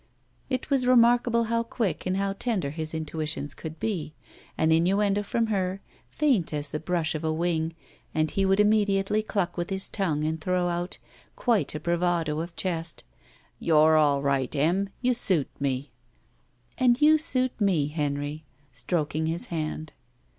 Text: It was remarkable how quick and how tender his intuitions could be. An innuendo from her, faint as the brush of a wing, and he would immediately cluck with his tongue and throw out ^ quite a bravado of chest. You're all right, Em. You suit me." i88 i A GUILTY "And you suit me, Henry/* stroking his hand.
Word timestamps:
It 0.49 0.71
was 0.71 0.87
remarkable 0.87 1.43
how 1.43 1.61
quick 1.61 2.07
and 2.07 2.17
how 2.17 2.33
tender 2.33 2.71
his 2.71 2.91
intuitions 2.95 3.53
could 3.53 3.79
be. 3.79 4.15
An 4.57 4.71
innuendo 4.71 5.21
from 5.21 5.45
her, 5.53 5.79
faint 6.09 6.55
as 6.55 6.71
the 6.71 6.79
brush 6.79 7.13
of 7.13 7.23
a 7.23 7.31
wing, 7.31 7.75
and 8.11 8.31
he 8.31 8.43
would 8.43 8.59
immediately 8.59 9.21
cluck 9.21 9.57
with 9.57 9.69
his 9.69 9.87
tongue 9.87 10.23
and 10.23 10.41
throw 10.41 10.67
out 10.69 10.97
^ 11.05 11.35
quite 11.35 11.75
a 11.75 11.79
bravado 11.79 12.39
of 12.39 12.55
chest. 12.55 13.03
You're 13.59 13.95
all 13.95 14.23
right, 14.23 14.55
Em. 14.55 14.89
You 15.03 15.13
suit 15.13 15.49
me." 15.59 15.69
i88 15.69 15.69
i 15.69 15.69
A 15.69 15.83
GUILTY 15.83 15.95
"And 16.87 17.01
you 17.03 17.17
suit 17.19 17.61
me, 17.61 17.87
Henry/* 17.89 18.43
stroking 18.73 19.27
his 19.27 19.45
hand. 19.53 19.93